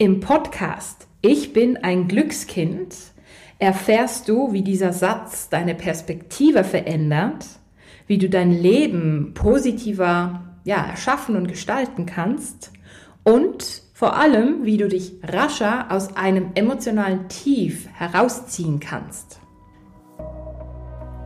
[0.00, 2.94] Im Podcast Ich bin ein Glückskind
[3.58, 7.44] erfährst du, wie dieser Satz deine Perspektive verändert,
[8.06, 12.70] wie du dein Leben positiver ja, erschaffen und gestalten kannst
[13.24, 19.40] und vor allem, wie du dich rascher aus einem emotionalen Tief herausziehen kannst.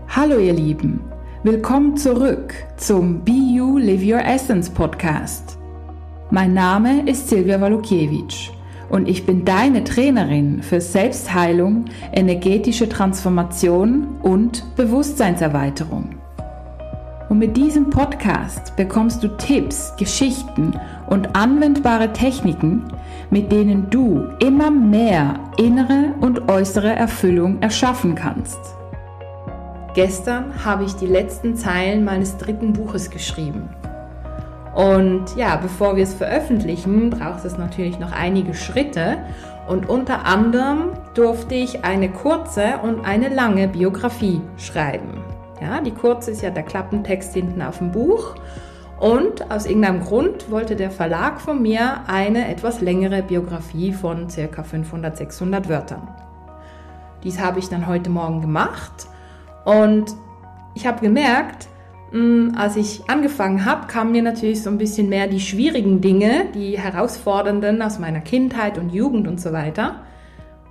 [0.08, 1.02] Hallo ihr Lieben,
[1.42, 5.58] willkommen zurück zum Be You Live Your Essence Podcast.
[6.30, 8.50] Mein Name ist Silvia Walukiewicz
[8.92, 16.10] und ich bin deine Trainerin für Selbstheilung, energetische Transformation und Bewusstseinserweiterung.
[17.30, 22.84] Und mit diesem Podcast bekommst du Tipps, Geschichten und anwendbare Techniken,
[23.30, 28.60] mit denen du immer mehr innere und äußere Erfüllung erschaffen kannst.
[29.94, 33.70] Gestern habe ich die letzten Zeilen meines dritten Buches geschrieben.
[34.74, 39.18] Und ja, bevor wir es veröffentlichen, braucht es natürlich noch einige Schritte.
[39.68, 45.22] Und unter anderem durfte ich eine kurze und eine lange Biografie schreiben.
[45.60, 48.34] Ja, die kurze ist ja der Klappentext hinten auf dem Buch.
[48.98, 54.62] Und aus irgendeinem Grund wollte der Verlag von mir eine etwas längere Biografie von circa
[54.62, 56.08] 500, 600 Wörtern.
[57.24, 59.08] Dies habe ich dann heute Morgen gemacht
[59.64, 60.06] und
[60.74, 61.68] ich habe gemerkt,
[62.54, 66.78] als ich angefangen habe, kamen mir natürlich so ein bisschen mehr die schwierigen Dinge, die
[66.78, 70.02] herausfordernden aus meiner Kindheit und Jugend und so weiter.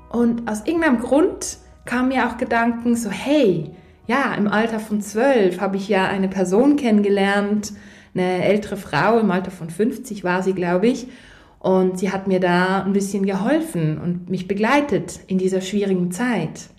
[0.09, 3.71] Und aus irgendeinem Grund kamen mir auch Gedanken so, hey,
[4.07, 7.73] ja, im Alter von zwölf habe ich ja eine Person kennengelernt,
[8.13, 11.07] eine ältere Frau, im Alter von 50 war sie, glaube ich.
[11.59, 16.70] Und sie hat mir da ein bisschen geholfen und mich begleitet in dieser schwierigen Zeit.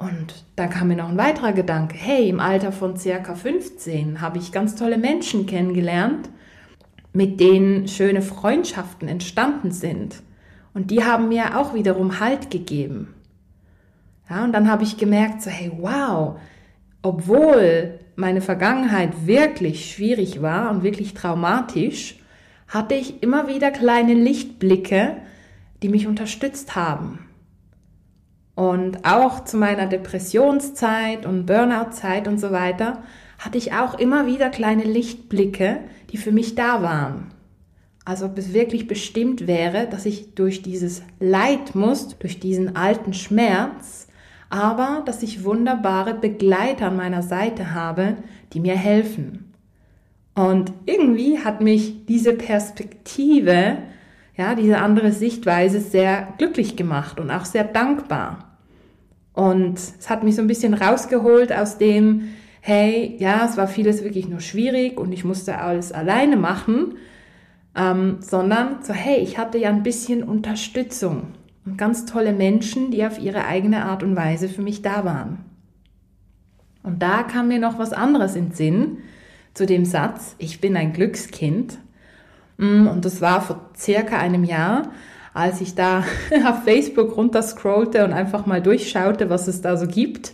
[0.00, 1.94] Und da kam mir noch ein weiterer Gedanke.
[1.94, 6.30] Hey, im Alter von circa 15 habe ich ganz tolle Menschen kennengelernt,
[7.12, 10.22] mit denen schöne Freundschaften entstanden sind.
[10.72, 13.14] Und die haben mir auch wiederum Halt gegeben.
[14.30, 16.40] Ja, und dann habe ich gemerkt, so, hey, wow,
[17.02, 22.18] obwohl meine Vergangenheit wirklich schwierig war und wirklich traumatisch,
[22.68, 25.16] hatte ich immer wieder kleine Lichtblicke,
[25.82, 27.29] die mich unterstützt haben.
[28.60, 33.02] Und auch zu meiner Depressionszeit und Burnout-Zeit und so weiter
[33.38, 35.78] hatte ich auch immer wieder kleine Lichtblicke,
[36.10, 37.28] die für mich da waren.
[38.04, 43.14] Also ob es wirklich bestimmt wäre, dass ich durch dieses Leid muss, durch diesen alten
[43.14, 44.08] Schmerz,
[44.50, 48.18] aber dass ich wunderbare Begleiter an meiner Seite habe,
[48.52, 49.54] die mir helfen.
[50.34, 53.78] Und irgendwie hat mich diese Perspektive,
[54.36, 58.49] ja, diese andere Sichtweise sehr glücklich gemacht und auch sehr dankbar.
[59.32, 62.30] Und es hat mich so ein bisschen rausgeholt aus dem,
[62.60, 66.96] hey, ja, es war vieles wirklich nur schwierig und ich musste alles alleine machen,
[67.74, 71.28] ähm, sondern so, hey, ich hatte ja ein bisschen Unterstützung
[71.64, 75.44] und ganz tolle Menschen, die auf ihre eigene Art und Weise für mich da waren.
[76.82, 78.98] Und da kam mir noch was anderes in Sinn
[79.54, 81.78] zu dem Satz, ich bin ein Glückskind.
[82.56, 84.90] Mm, und das war vor circa einem Jahr,
[85.32, 86.04] als ich da
[86.46, 90.32] auf Facebook runterscrollte und einfach mal durchschaute, was es da so gibt.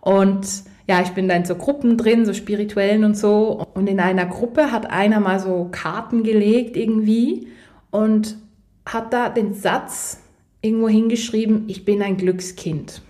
[0.00, 0.46] Und
[0.88, 3.66] ja, ich bin da in so Gruppen drin, so spirituellen und so.
[3.74, 7.48] Und in einer Gruppe hat einer mal so Karten gelegt irgendwie
[7.90, 8.36] und
[8.84, 10.20] hat da den Satz
[10.60, 13.02] irgendwo hingeschrieben, ich bin ein Glückskind.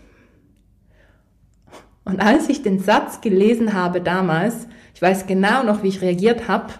[2.05, 6.49] Und als ich den Satz gelesen habe damals, ich weiß genau noch, wie ich reagiert
[6.49, 6.73] habe,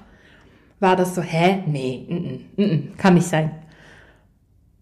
[0.81, 1.63] war das so, hä?
[1.67, 3.51] Nee, n -n, n kann nicht sein.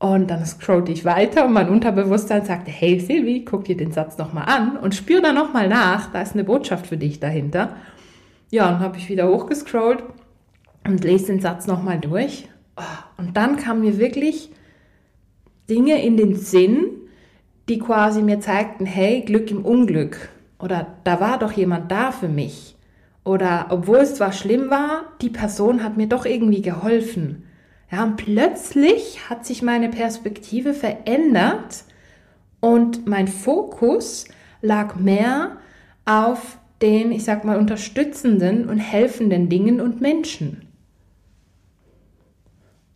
[0.04, 4.18] Und dann scrollte ich weiter und mein Unterbewusstsein sagte, hey Silvi, guck dir den Satz
[4.18, 7.74] nochmal an und spür da nochmal nach, da ist eine Botschaft für dich dahinter.
[8.50, 10.02] Ja, und habe ich wieder hochgescrollt
[10.86, 12.46] und lese den Satz nochmal durch.
[12.76, 12.82] Oh,
[13.16, 14.50] und dann kamen mir wirklich
[15.70, 16.84] Dinge in den Sinn,
[17.70, 20.28] die quasi mir zeigten, hey, Glück im Unglück.
[20.58, 22.76] Oder da war doch jemand da für mich.
[23.24, 27.44] Oder obwohl es zwar schlimm war, die Person hat mir doch irgendwie geholfen.
[27.90, 31.84] Ja, und plötzlich hat sich meine Perspektive verändert
[32.60, 34.26] und mein Fokus
[34.62, 35.58] lag mehr
[36.04, 40.68] auf den, ich sag mal, unterstützenden und helfenden Dingen und Menschen.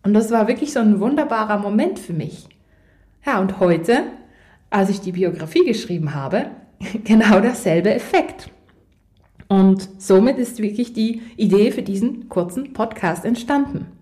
[0.02, 2.49] Und das war wirklich so ein wunderbarer Moment für mich.
[3.26, 4.05] Ja, und heute,
[4.70, 6.46] als ich die Biografie geschrieben habe,
[7.05, 8.50] genau dasselbe Effekt.
[9.49, 13.98] Und somit ist wirklich die Idee für diesen kurzen Podcast entstanden.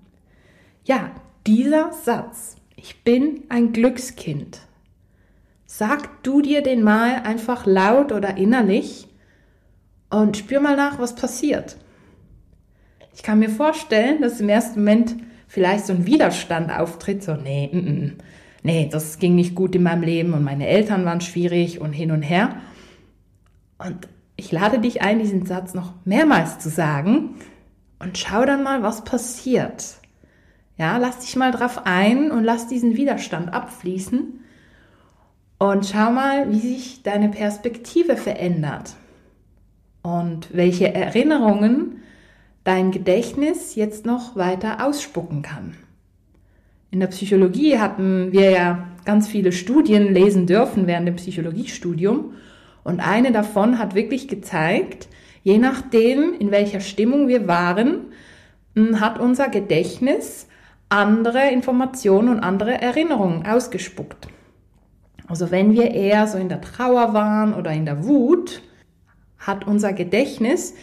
[0.86, 1.10] Ja,
[1.48, 4.60] dieser Satz, ich bin ein Glückskind,
[5.66, 9.08] sag du dir den mal einfach laut oder innerlich
[10.10, 11.76] und spür mal nach, was passiert.
[13.12, 15.16] Ich kann mir vorstellen, dass im ersten Moment
[15.48, 18.18] vielleicht so ein Widerstand auftritt, so, nee, mm, mm,
[18.62, 22.12] nee, das ging nicht gut in meinem Leben und meine Eltern waren schwierig und hin
[22.12, 22.60] und her.
[23.78, 24.06] Und
[24.36, 27.34] ich lade dich ein, diesen Satz noch mehrmals zu sagen
[27.98, 29.96] und schau dann mal, was passiert.
[30.78, 34.40] Ja, lass dich mal drauf ein und lass diesen Widerstand abfließen.
[35.58, 38.94] Und schau mal, wie sich deine Perspektive verändert.
[40.02, 42.02] Und welche Erinnerungen
[42.64, 45.74] dein Gedächtnis jetzt noch weiter ausspucken kann.
[46.90, 52.34] In der Psychologie hatten wir ja ganz viele Studien lesen dürfen während dem Psychologiestudium.
[52.84, 55.08] Und eine davon hat wirklich gezeigt,
[55.42, 58.06] je nachdem, in welcher Stimmung wir waren,
[58.74, 60.48] hm, hat unser Gedächtnis
[60.88, 64.28] andere Informationen und andere Erinnerungen ausgespuckt.
[65.26, 68.62] Also wenn wir eher so in der Trauer waren oder in der Wut,
[69.38, 70.74] hat unser Gedächtnis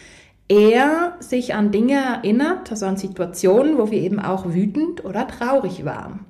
[0.48, 5.84] eher sich an Dinge erinnert, also an Situationen, wo wir eben auch wütend oder traurig
[5.84, 6.26] waren.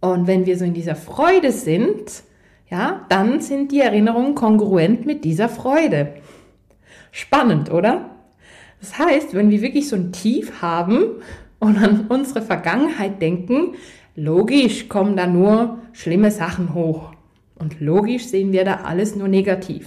[0.00, 2.24] Und wenn wir so in dieser Freude sind,
[2.70, 6.14] ja, dann sind die Erinnerungen kongruent mit dieser Freude.
[7.10, 8.10] Spannend, oder?
[8.80, 11.20] Das heißt, wenn wir wirklich so ein Tief haben
[11.62, 13.76] und an unsere Vergangenheit denken,
[14.16, 17.12] logisch kommen da nur schlimme Sachen hoch.
[17.54, 19.86] Und logisch sehen wir da alles nur negativ.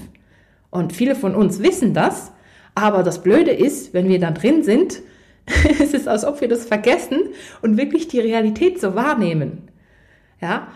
[0.69, 2.31] Und viele von uns wissen das,
[2.75, 5.01] aber das Blöde ist, wenn wir da drin sind,
[5.81, 7.19] es ist, als ob wir das vergessen
[7.61, 9.63] und wirklich die Realität so wahrnehmen.
[10.41, 10.69] Ja?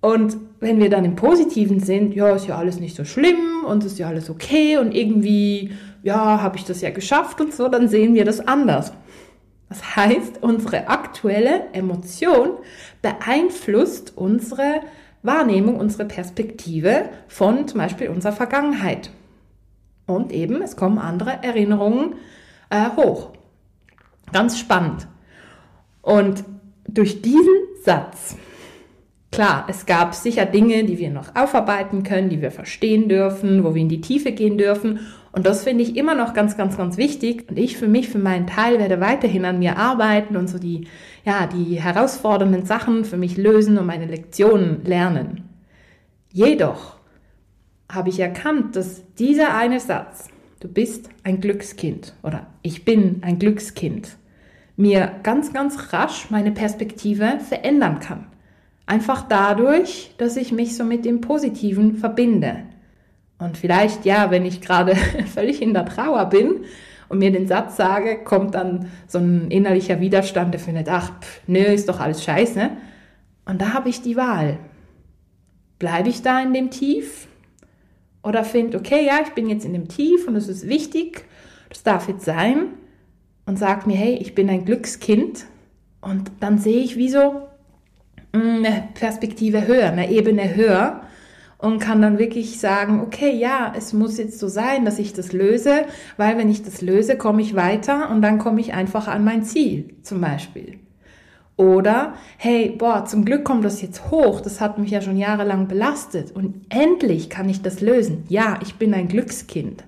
[0.00, 3.84] Und wenn wir dann im Positiven sind, ja, ist ja alles nicht so schlimm und
[3.84, 5.70] ist ja alles okay und irgendwie,
[6.02, 8.92] ja, habe ich das ja geschafft und so, dann sehen wir das anders.
[9.74, 12.50] Das heißt, unsere aktuelle Emotion
[13.02, 14.82] beeinflusst unsere
[15.24, 19.10] Wahrnehmung, unsere Perspektive von zum Beispiel unserer Vergangenheit.
[20.06, 22.14] Und eben, es kommen andere Erinnerungen
[22.70, 23.30] äh, hoch.
[24.32, 25.08] Ganz spannend.
[26.02, 26.44] Und
[26.86, 28.36] durch diesen Satz,
[29.32, 33.74] klar, es gab sicher Dinge, die wir noch aufarbeiten können, die wir verstehen dürfen, wo
[33.74, 35.00] wir in die Tiefe gehen dürfen.
[35.34, 37.46] Und das finde ich immer noch ganz, ganz, ganz wichtig.
[37.50, 40.86] Und ich für mich, für meinen Teil, werde weiterhin an mir arbeiten und so die,
[41.24, 45.42] ja, die herausfordernden Sachen für mich lösen und meine Lektionen lernen.
[46.30, 46.98] Jedoch
[47.90, 50.28] habe ich erkannt, dass dieser eine Satz,
[50.60, 54.16] du bist ein Glückskind oder ich bin ein Glückskind,
[54.76, 58.28] mir ganz, ganz rasch meine Perspektive verändern kann.
[58.86, 62.62] Einfach dadurch, dass ich mich so mit dem Positiven verbinde.
[63.44, 64.96] Und vielleicht, ja, wenn ich gerade
[65.34, 66.64] völlig in der Trauer bin
[67.08, 71.42] und mir den Satz sage, kommt dann so ein innerlicher Widerstand, der findet, ach, pff,
[71.46, 72.70] nö, ist doch alles scheiße.
[73.44, 74.58] Und da habe ich die Wahl.
[75.78, 77.28] Bleibe ich da in dem Tief
[78.22, 81.26] oder finde, okay, ja, ich bin jetzt in dem Tief und es ist wichtig,
[81.68, 82.68] das darf jetzt sein
[83.44, 85.44] und sage mir, hey, ich bin ein Glückskind
[86.00, 87.42] und dann sehe ich wie so
[88.32, 91.03] mm, eine Perspektive höher, eine Ebene höher
[91.58, 95.32] und kann dann wirklich sagen, okay, ja, es muss jetzt so sein, dass ich das
[95.32, 95.86] löse,
[96.16, 99.44] weil wenn ich das löse, komme ich weiter und dann komme ich einfach an mein
[99.44, 100.78] Ziel zum Beispiel.
[101.56, 105.68] Oder, hey, boah, zum Glück kommt das jetzt hoch, das hat mich ja schon jahrelang
[105.68, 108.24] belastet und endlich kann ich das lösen.
[108.28, 109.84] Ja, ich bin ein Glückskind.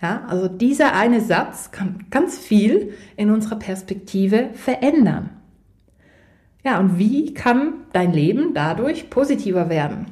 [0.00, 5.30] Ja, also dieser eine Satz kann ganz viel in unserer Perspektive verändern.
[6.64, 10.06] Ja, und wie kann dein Leben dadurch positiver werden?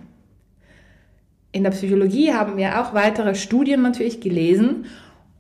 [1.55, 4.87] In der Psychologie haben wir auch weitere Studien natürlich gelesen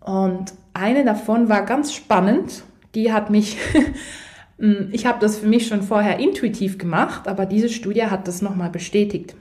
[0.00, 2.62] und eine davon war ganz spannend.
[2.94, 3.56] Die hat mich
[4.58, 8.42] Hm, ich habe das für mich schon vorher intuitiv gemacht, aber diese Studie hat das
[8.42, 9.34] nochmal bestätigt.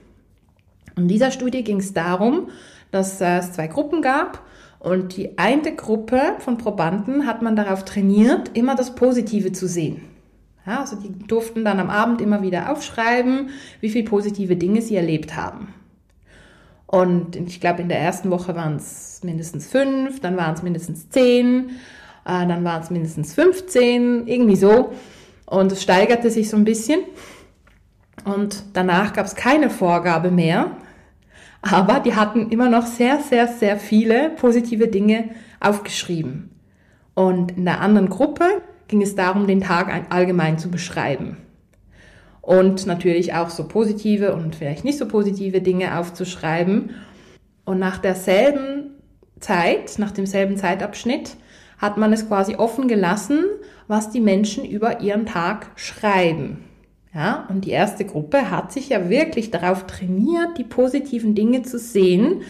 [0.96, 2.48] In dieser Studie ging es darum,
[2.90, 4.42] dass es zwei Gruppen gab
[4.78, 10.02] und die eine Gruppe von Probanden hat man darauf trainiert, immer das Positive zu sehen.
[10.66, 13.50] Ja, also die durften dann am Abend immer wieder aufschreiben,
[13.80, 15.74] wie viele positive Dinge sie erlebt haben.
[16.94, 21.10] Und ich glaube, in der ersten Woche waren es mindestens fünf, dann waren es mindestens
[21.10, 21.70] zehn
[22.24, 24.92] äh, dann waren es mindestens 15, irgendwie so.
[25.46, 27.00] Und es steigerte sich so ein bisschen.
[28.24, 30.76] Und danach gab es keine Vorgabe mehr.
[31.62, 36.50] Aber die hatten immer noch sehr, sehr, sehr viele positive Dinge aufgeschrieben.
[37.14, 41.38] Und in der anderen Gruppe ging es darum, den Tag allgemein zu beschreiben.
[42.44, 46.90] Und natürlich auch so positive und vielleicht nicht so positive Dinge aufzuschreiben.
[47.64, 48.90] Und nach derselben
[49.40, 51.36] Zeit, nach demselben Zeitabschnitt,
[51.78, 53.44] hat man es quasi offen gelassen,
[53.88, 56.64] was die Menschen über ihren Tag schreiben.
[57.14, 61.78] Ja, und die erste Gruppe hat sich ja wirklich darauf trainiert, die positiven Dinge zu
[61.78, 62.42] sehen.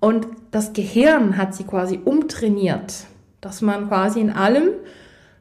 [0.00, 3.04] Und das Gehirn hat sie quasi umtrainiert,
[3.40, 4.70] dass man quasi in allem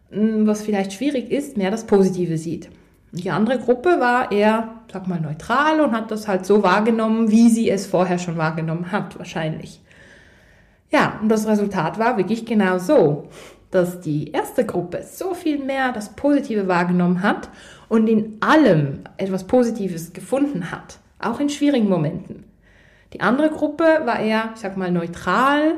[0.09, 2.69] hm, was vielleicht schwierig ist, mehr das Positive sieht.
[3.15, 7.49] Die andere Gruppe war eher, sag mal, neutral und hat das halt so wahrgenommen, wie
[7.49, 9.81] sie es vorher schon wahrgenommen hat, wahrscheinlich.
[10.91, 13.29] Ja, und das Resultat war wirklich genau so,
[13.71, 17.49] dass die erste Gruppe so viel mehr das Positive wahrgenommen hat
[17.87, 22.43] und in allem etwas Positives gefunden hat, auch in schwierigen Momenten.
[23.13, 25.75] Die andere Gruppe war eher, ich sag mal, neutral.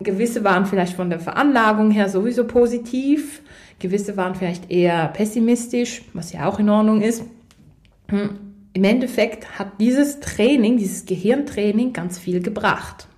[0.00, 3.40] Gewisse waren vielleicht von der Veranlagung her sowieso positiv,
[3.78, 7.24] gewisse waren vielleicht eher pessimistisch, was ja auch in Ordnung ist.
[8.08, 8.38] Hm,
[8.72, 13.08] Im Endeffekt hat dieses Training, dieses Gehirntraining ganz viel gebracht.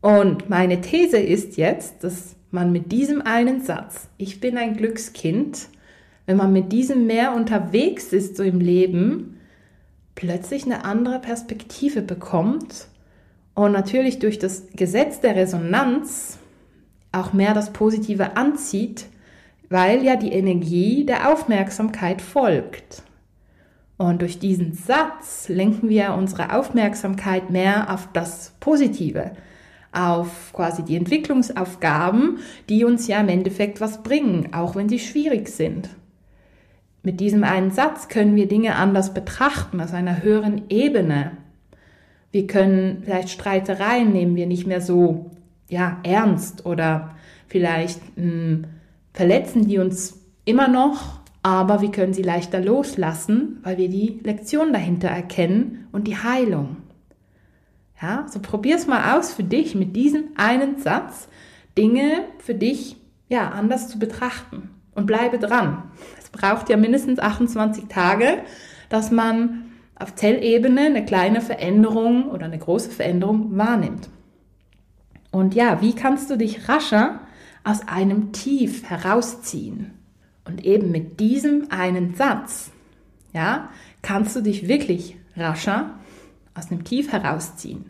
[0.00, 5.68] Und meine These ist jetzt, dass man mit diesem einen Satz, ich bin ein Glückskind,
[6.26, 9.40] wenn man mit diesem mehr unterwegs ist so im Leben,
[10.14, 12.88] plötzlich eine andere Perspektive bekommt
[13.54, 16.38] und natürlich durch das Gesetz der Resonanz
[17.12, 19.06] auch mehr das Positive anzieht,
[19.68, 23.02] weil ja die Energie der Aufmerksamkeit folgt.
[23.98, 29.32] Und durch diesen Satz lenken wir unsere Aufmerksamkeit mehr auf das Positive,
[29.90, 35.48] auf quasi die Entwicklungsaufgaben, die uns ja im Endeffekt was bringen, auch wenn sie schwierig
[35.48, 35.88] sind.
[37.02, 41.32] Mit diesem einen Satz können wir Dinge anders betrachten, aus einer höheren Ebene.
[42.32, 45.30] Wir können vielleicht Streitereien nehmen wir nicht mehr so
[45.68, 47.14] ja, ernst oder
[47.48, 48.64] vielleicht mh, hm,
[49.16, 54.74] verletzen die uns immer noch, aber wir können sie leichter loslassen, weil wir die Lektion
[54.74, 56.76] dahinter erkennen und die Heilung.
[58.00, 61.28] Ja, so probier's mal aus für dich mit diesem einen Satz,
[61.78, 62.96] Dinge für dich
[63.30, 65.84] ja anders zu betrachten und bleibe dran.
[66.18, 68.42] Es braucht ja mindestens 28 Tage,
[68.90, 74.10] dass man auf Zellebene eine kleine Veränderung oder eine große Veränderung wahrnimmt.
[75.30, 77.20] Und ja, wie kannst du dich rascher
[77.66, 79.90] aus einem Tief herausziehen?
[80.44, 82.70] Und eben mit diesem einen Satz,
[83.32, 83.68] ja,
[84.00, 85.98] kannst du dich wirklich rascher
[86.54, 87.86] aus einem Tief herausziehen.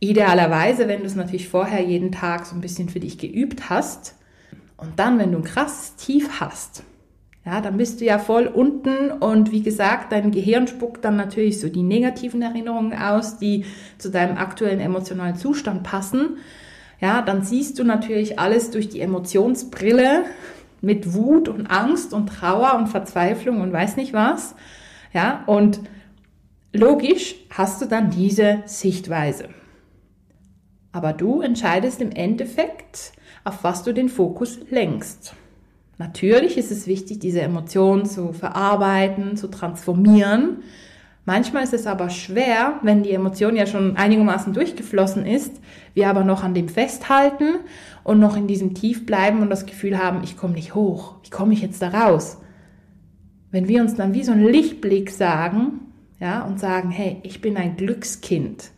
[0.00, 4.16] Idealerweise, wenn du es natürlich vorher jeden Tag so ein bisschen für dich geübt hast
[4.78, 6.82] und dann, wenn du ein krasses Tief hast,
[7.44, 11.60] ja, dann bist du ja voll unten und wie gesagt, dein Gehirn spuckt dann natürlich
[11.60, 13.66] so die negativen Erinnerungen aus, die
[13.98, 16.38] zu deinem aktuellen emotionalen Zustand passen.
[17.00, 20.24] Ja, dann siehst du natürlich alles durch die Emotionsbrille
[20.82, 24.54] mit Wut und Angst und Trauer und Verzweiflung und weiß nicht was.
[25.12, 25.80] Ja, und
[26.72, 29.48] logisch hast du dann diese Sichtweise.
[30.92, 33.12] Aber du entscheidest im Endeffekt,
[33.44, 35.34] auf was du den Fokus lenkst.
[35.98, 40.62] Natürlich ist es wichtig, diese Emotionen zu verarbeiten, zu transformieren.
[41.30, 45.60] Manchmal ist es aber schwer, wenn die Emotion ja schon einigermaßen durchgeflossen ist,
[45.94, 47.60] wir aber noch an dem festhalten
[48.02, 51.30] und noch in diesem Tief bleiben und das Gefühl haben, ich komme nicht hoch, wie
[51.30, 52.38] komme ich jetzt da raus?
[53.52, 57.56] Wenn wir uns dann wie so ein Lichtblick sagen, ja, und sagen, hey, ich bin
[57.56, 58.72] ein Glückskind,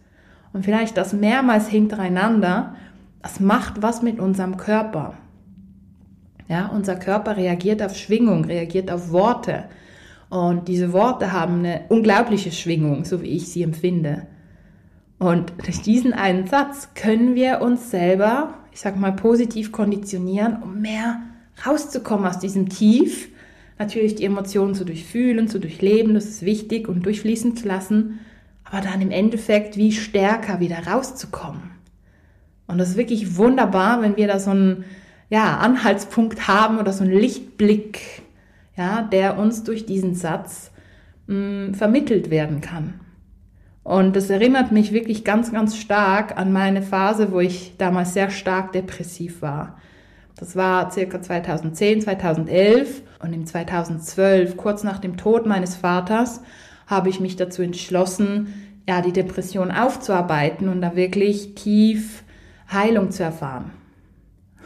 [0.52, 2.74] und vielleicht das mehrmals hintereinander,
[3.22, 5.14] das macht was mit unserem Körper.
[6.48, 9.64] Ja, unser Körper reagiert auf Schwingung, reagiert auf Worte.
[10.32, 14.26] Und diese Worte haben eine unglaubliche Schwingung, so wie ich sie empfinde.
[15.18, 20.80] Und durch diesen einen Satz können wir uns selber, ich sag mal, positiv konditionieren, um
[20.80, 21.20] mehr
[21.66, 23.28] rauszukommen aus diesem Tief.
[23.78, 28.20] Natürlich die Emotionen zu durchfühlen, zu durchleben, das ist wichtig und durchfließen zu lassen
[28.72, 31.72] aber dann im Endeffekt wie stärker wieder rauszukommen.
[32.66, 34.86] Und das ist wirklich wunderbar, wenn wir da so einen
[35.28, 38.22] ja, Anhaltspunkt haben oder so einen Lichtblick,
[38.76, 40.70] ja, der uns durch diesen Satz
[41.26, 42.94] mh, mm, vermittelt werden kann.
[43.84, 48.30] Und das erinnert mich wirklich ganz, ganz stark an meine Phase, wo ich damals sehr
[48.30, 49.76] stark depressiv war.
[50.36, 56.42] Das war circa 2010, 2011 und im 2012, kurz nach dem Tod meines Vaters,
[56.86, 58.54] habe ich mich dazu entschlossen,
[58.88, 62.24] ja, die Depression aufzuarbeiten und da wirklich tief
[62.72, 63.70] Heilung zu erfahren.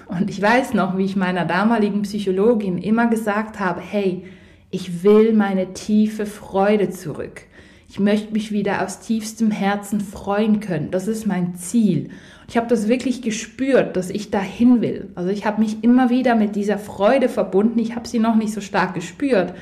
[0.07, 4.25] Und ich weiß noch, wie ich meiner damaligen Psychologin immer gesagt habe, hey,
[4.71, 7.43] ich will meine tiefe Freude zurück.
[7.89, 10.91] Ich möchte mich wieder aus tiefstem Herzen freuen können.
[10.91, 12.11] Das ist mein Ziel.
[12.49, 15.11] Ich habe das wirklich gespürt, dass ich dahin will.
[15.15, 17.79] Also ich habe mich immer wieder mit dieser Freude verbunden.
[17.79, 19.55] Ich habe sie noch nicht so stark gespürt,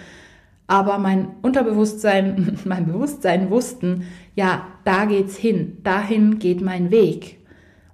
[0.67, 7.39] aber mein Unterbewusstsein, mein Bewusstsein wussten, ja, da geht's hin, dahin geht mein Weg.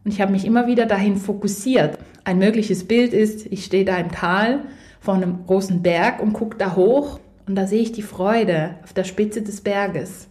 [0.05, 1.99] Und ich habe mich immer wieder dahin fokussiert.
[2.31, 4.61] Ein mögliches Bild ist, ich stehe da im Tal
[5.01, 7.19] vor einem großen Berg und gucke da hoch
[7.49, 10.29] und da sehe ich die Freude auf der Spitze des Berges.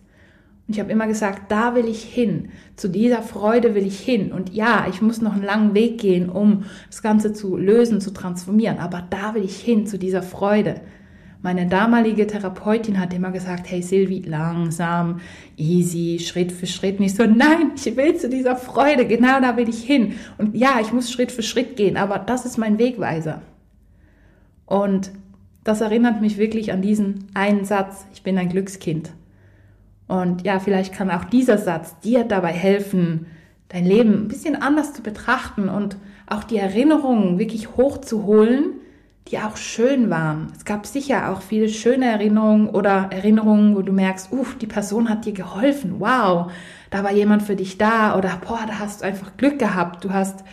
[0.66, 4.32] Und ich habe immer gesagt, da will ich hin, zu dieser Freude will ich hin.
[4.32, 8.12] Und ja, ich muss noch einen langen Weg gehen, um das Ganze zu lösen, zu
[8.12, 10.76] transformieren, aber da will ich hin, zu dieser Freude.
[11.42, 15.22] Meine damalige Therapeutin hat immer gesagt, hey Silvi, langsam,
[15.56, 17.00] easy, Schritt für Schritt.
[17.00, 20.16] Nicht so, nein, ich will zu dieser Freude, genau da will ich hin.
[20.38, 23.42] Und ja, ich muss Schritt für Schritt gehen, aber das ist mein Wegweiser.
[24.66, 25.12] Und
[25.64, 29.12] das erinnert mich wirklich an diesen einen Satz, ich bin ein Glückskind.
[30.10, 33.28] Und ja, vielleicht kann auch dieser Satz dir dabei helfen,
[33.70, 35.96] dein Leben ein bisschen anders zu betrachten und
[36.28, 38.79] auch die Erinnerungen wirklich hochzuholen,
[39.28, 40.48] die auch schön waren.
[40.56, 45.10] Es gab sicher auch viele schöne Erinnerungen oder Erinnerungen, wo du merkst, uff, die Person
[45.10, 46.00] hat dir geholfen.
[46.00, 46.52] Wow,
[46.90, 50.04] da war jemand für dich da oder boah, da hast du einfach Glück gehabt.
[50.04, 50.44] Du hast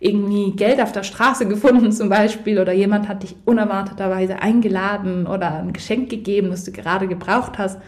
[0.00, 5.54] irgendwie Geld auf der Straße gefunden zum Beispiel oder jemand hat dich unerwarteterweise eingeladen oder
[5.54, 7.80] ein Geschenk gegeben, das du gerade gebraucht hast.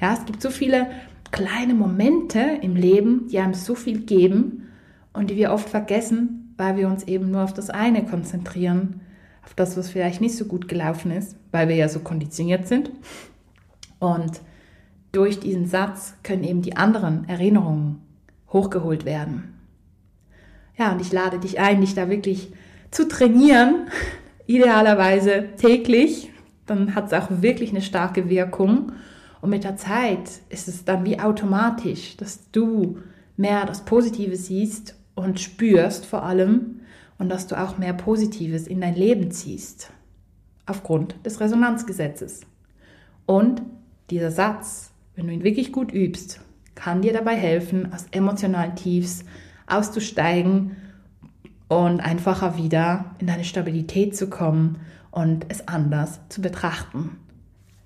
[0.00, 0.88] Ja, es gibt so viele
[1.30, 4.68] kleine Momente im Leben, die einem so viel geben
[5.14, 9.00] und die wir oft vergessen, weil wir uns eben nur auf das eine konzentrieren,
[9.44, 12.90] auf das, was vielleicht nicht so gut gelaufen ist, weil wir ja so konditioniert sind.
[13.98, 14.40] Und
[15.12, 18.02] durch diesen Satz können eben die anderen Erinnerungen
[18.52, 19.54] hochgeholt werden.
[20.76, 22.52] Ja, und ich lade dich ein, dich da wirklich
[22.90, 23.88] zu trainieren,
[24.46, 26.30] idealerweise täglich.
[26.66, 28.92] Dann hat es auch wirklich eine starke Wirkung.
[29.40, 32.98] Und mit der Zeit ist es dann wie automatisch, dass du
[33.36, 36.80] mehr das Positive siehst und spürst vor allem
[37.18, 39.92] und dass du auch mehr Positives in dein Leben ziehst.
[40.66, 42.40] Aufgrund des Resonanzgesetzes.
[43.26, 43.62] Und
[44.10, 46.40] dieser Satz, wenn du ihn wirklich gut übst,
[46.74, 49.24] kann dir dabei helfen, aus emotionalen Tiefs
[49.66, 50.76] auszusteigen
[51.68, 54.80] und einfacher wieder in deine Stabilität zu kommen
[55.10, 57.18] und es anders zu betrachten.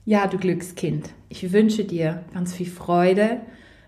[0.04, 3.40] Ja, du Glückskind, ich wünsche dir ganz viel Freude,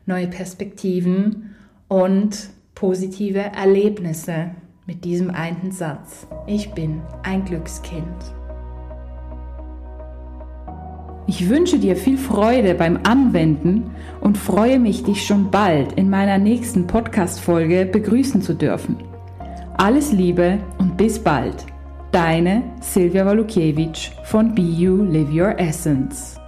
[0.05, 1.55] neue Perspektiven
[1.89, 2.51] und
[2.81, 4.53] positive Erlebnisse
[4.87, 6.27] mit diesem einen Satz.
[6.47, 8.07] Ich bin ein Glückskind.
[11.27, 13.91] Ich wünsche dir viel Freude beim Anwenden
[14.23, 18.97] und freue mich, dich schon bald in meiner nächsten Podcast-Folge begrüßen zu dürfen.
[19.77, 21.67] Alles Liebe und bis bald.
[22.13, 26.40] Deine Silvia Walukiewicz von Be You Live Your Essence.